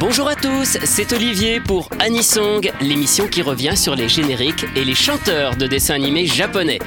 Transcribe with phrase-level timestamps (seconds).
[0.00, 4.94] Bonjour à tous, c'est Olivier pour Anisong, l'émission qui revient sur les génériques et les
[4.94, 6.80] chanteurs de dessins animés japonais.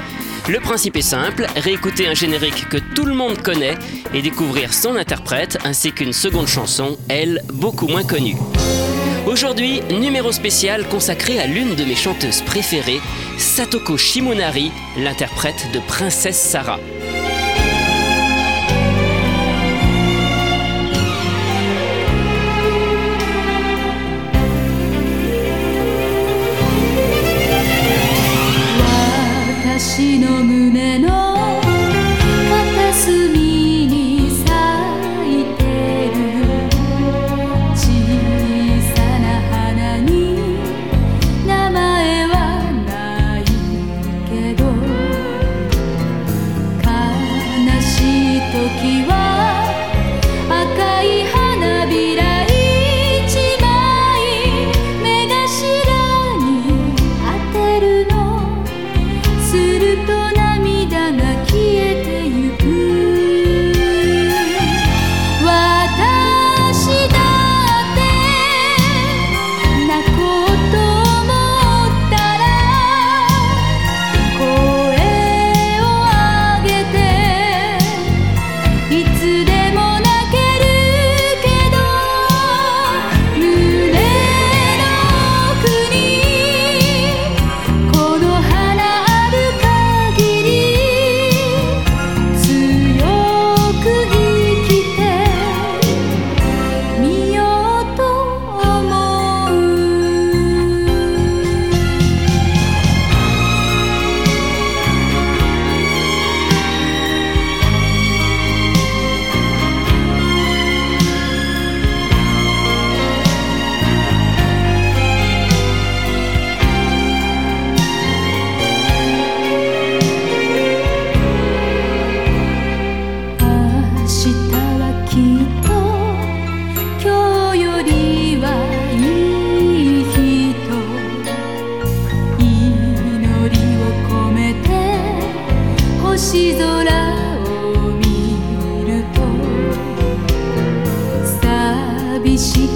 [0.50, 3.78] Le principe est simple, réécouter un générique que tout le monde connaît
[4.14, 8.36] et découvrir son interprète ainsi qu'une seconde chanson, elle, beaucoup moins connue.
[9.26, 13.02] Aujourd'hui, numéro spécial consacré à l'une de mes chanteuses préférées,
[13.38, 16.80] Satoko Shimonari, l'interprète de Princesse Sarah.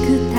[0.08, 0.31] could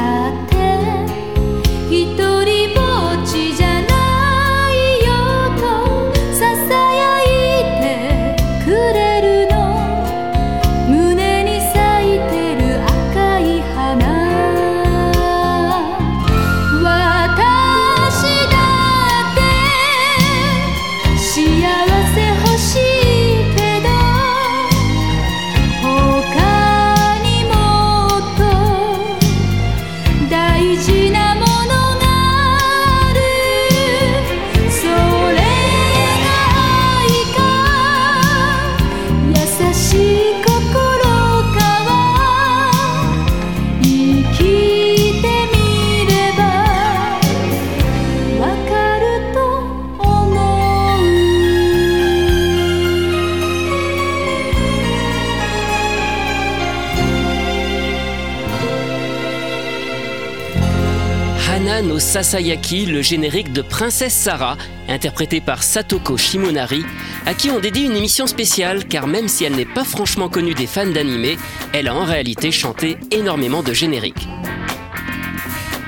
[61.82, 64.56] no Sasayaki, le générique de Princesse Sarah,
[64.88, 66.84] interprété par Satoko Shimonari,
[67.26, 70.54] à qui on dédie une émission spéciale car même si elle n'est pas franchement connue
[70.54, 71.36] des fans d'anime,
[71.72, 74.28] elle a en réalité chanté énormément de génériques.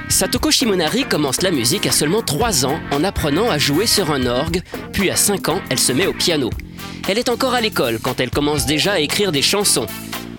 [0.09, 4.27] Satoko Shimonari commence la musique à seulement 3 ans en apprenant à jouer sur un
[4.27, 4.62] orgue,
[4.93, 6.50] puis à 5 ans, elle se met au piano.
[7.09, 9.87] Elle est encore à l'école quand elle commence déjà à écrire des chansons.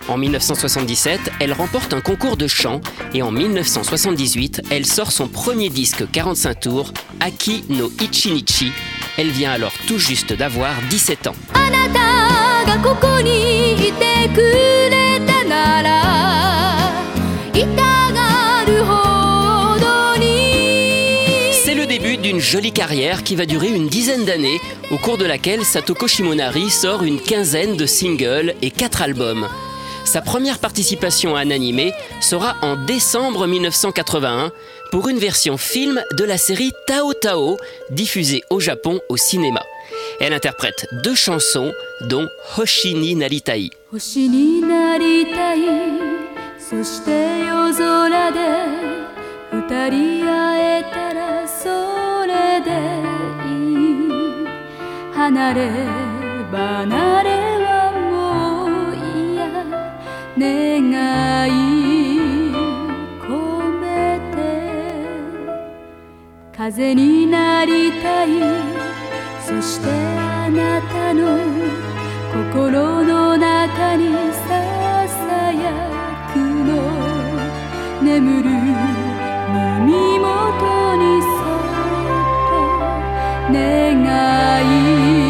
[0.08, 2.80] En 1977, elle remporte un concours de chant
[3.12, 8.70] et en 1978, elle sort son premier disque 45 tours, Aki no Ichinichi.
[9.18, 11.34] Elle vient alors tout juste d'avoir 17 ans.
[21.64, 24.60] C'est le début d'une jolie carrière qui va durer une dizaine d'années,
[24.92, 29.48] au cours de laquelle Satoko Shimonari sort une quinzaine de singles et 4 albums.
[30.06, 34.52] Sa première participation à un animé sera en décembre 1981
[34.92, 37.56] pour une version film de la série Tao Tao,
[37.90, 39.62] diffusée au Japon au cinéma.
[40.20, 41.72] Elle interprète deux chansons,
[42.02, 43.70] dont Hoshini Naritai.
[43.92, 45.66] Hoshini naritai,
[63.20, 64.36] 込めて
[66.56, 68.28] 風になりたい
[69.46, 71.38] そしてあなたの
[72.32, 74.48] 心の中にさ
[75.08, 75.72] さや
[76.32, 76.70] くの
[78.02, 78.50] 眠る
[79.84, 81.64] 耳元にそっ
[82.50, 82.54] と
[83.52, 83.62] 願
[85.22, 85.25] い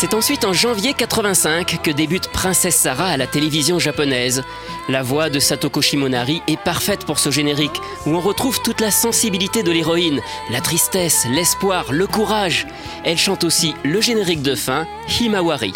[0.00, 4.42] C'est ensuite en janvier 85 que débute Princesse Sarah à la télévision japonaise.
[4.88, 8.90] La voix de Satoko Shimonari est parfaite pour ce générique, où on retrouve toute la
[8.90, 12.66] sensibilité de l'héroïne, la tristesse, l'espoir, le courage.
[13.04, 14.86] Elle chante aussi le générique de fin,
[15.20, 15.74] Himawari.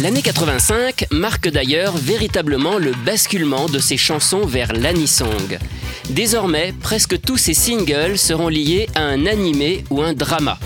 [0.00, 5.58] L'année 85 marque d'ailleurs véritablement le basculement de ses chansons vers l'anisong.
[6.10, 10.56] Désormais, presque tous ses singles seront liés à un animé ou un drama.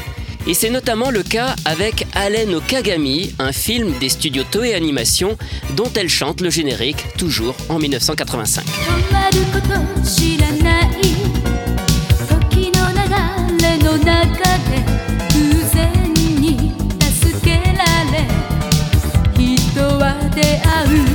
[0.48, 5.36] Et c'est notamment le cas avec Allen no Kagami, un film des studios Toei Animation
[5.76, 8.64] dont elle chante le générique toujours en 1985.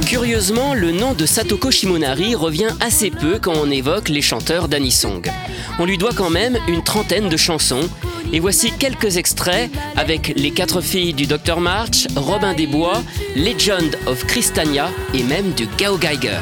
[0.06, 5.32] Curieusement, le nom de Satoko Shimonari revient assez peu quand on évoque les chanteurs d'Anisong.
[5.80, 7.90] On lui doit quand même une trentaine de chansons
[8.34, 13.02] et voici quelques extraits avec Les quatre filles du Dr March, Robin des Bois,
[13.36, 16.40] Legend of Christania et même du Gao Geiger.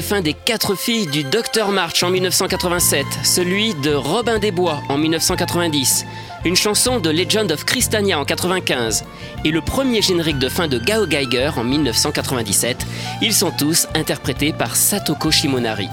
[0.00, 4.80] De fin des quatre filles du Dr March en 1987, celui de Robin des Bois
[4.88, 6.06] en 1990,
[6.46, 9.04] une chanson de Legend of Christania en 95
[9.44, 12.86] et le premier générique de fin de Gao Geiger en 1997,
[13.20, 15.90] ils sont tous interprétés par Satoko Shimonari.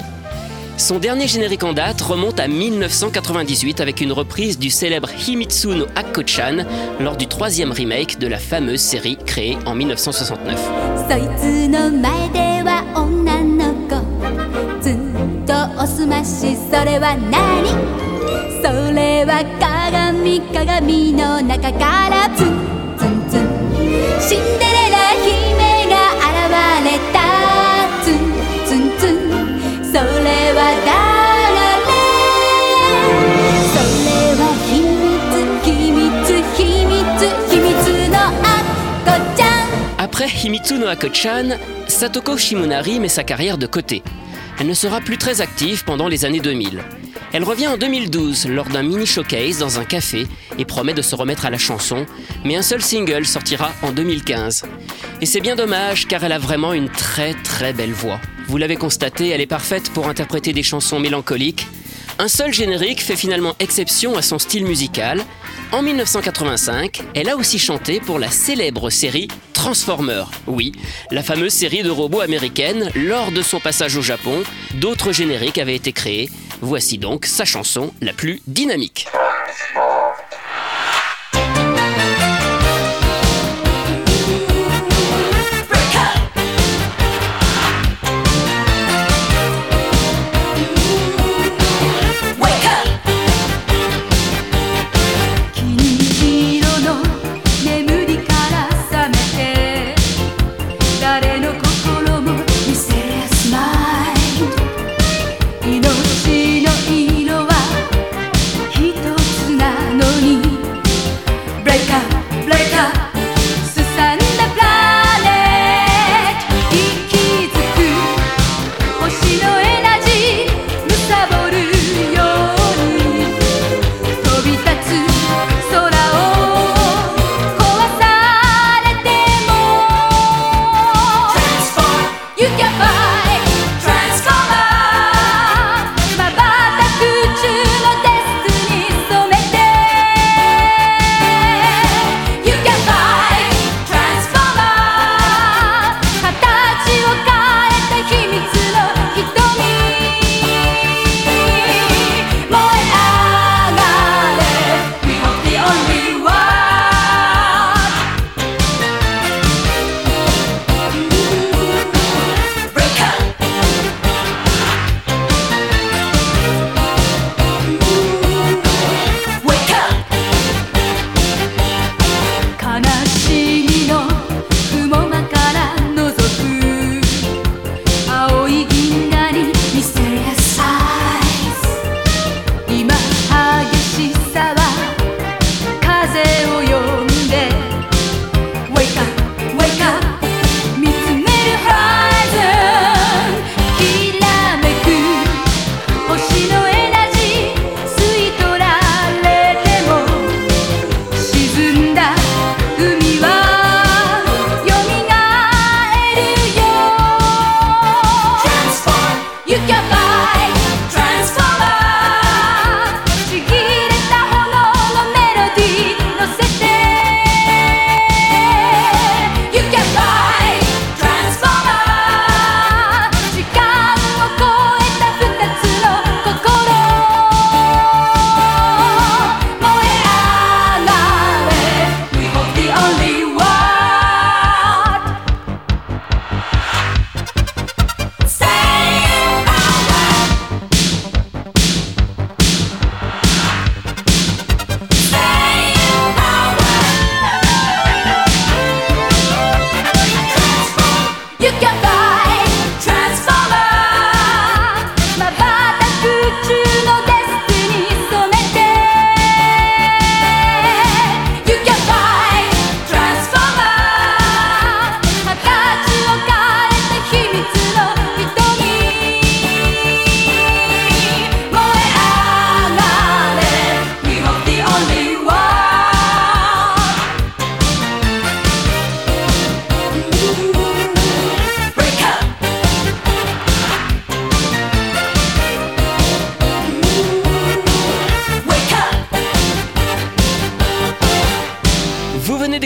[0.78, 5.84] Son dernier générique en date remonte à 1998 avec une reprise du célèbre Himitsu no
[5.96, 6.64] Akko-chan
[6.98, 12.47] lors du troisième remake de la fameuse série créée en 1969.
[16.08, 17.68] ましそれは何？
[18.62, 22.46] それは鏡鏡の中からツン
[22.96, 23.40] ツンツン。
[24.20, 26.32] シンデレラ姫が現
[26.84, 27.16] れた。
[28.02, 28.16] ツン
[28.66, 29.20] ツンツン。
[29.84, 30.96] それは誰？
[33.68, 34.10] それ
[34.40, 35.12] は秘密
[35.62, 36.02] 秘密
[36.56, 36.96] 秘密
[37.50, 37.68] 秘密
[38.08, 38.64] のあっ
[39.04, 40.02] こちゃん。
[40.02, 44.02] Après Himitsu no Ako-chan, Satoko Shimonari met sa carrière de côté.
[44.60, 46.82] Elle ne sera plus très active pendant les années 2000.
[47.32, 50.26] Elle revient en 2012 lors d'un mini showcase dans un café
[50.58, 52.06] et promet de se remettre à la chanson,
[52.44, 54.64] mais un seul single sortira en 2015.
[55.20, 58.20] Et c'est bien dommage car elle a vraiment une très très belle voix.
[58.48, 61.66] Vous l'avez constaté, elle est parfaite pour interpréter des chansons mélancoliques.
[62.20, 65.24] Un seul générique fait finalement exception à son style musical.
[65.70, 70.28] En 1985, elle a aussi chanté pour la célèbre série Transformers.
[70.48, 70.72] Oui,
[71.12, 72.90] la fameuse série de robots américaine.
[72.96, 74.42] Lors de son passage au Japon,
[74.74, 76.28] d'autres génériques avaient été créés.
[76.60, 79.27] Voici donc sa chanson la plus dynamique.「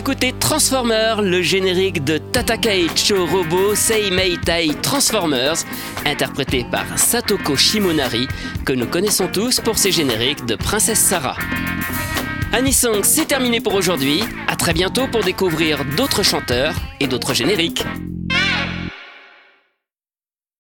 [0.02, 5.58] d'écouter Transformers, le générique de Tatakaicho Robo Seimei Tai Transformers,
[6.04, 8.26] interprété par Satoko Shimonari,
[8.66, 11.36] que nous connaissons tous pour ses génériques de Princesse Sarah.
[12.52, 14.24] Anisong, c'est terminé pour aujourd'hui.
[14.48, 17.84] À très bientôt pour découvrir d'autres chanteurs et d'autres génériques.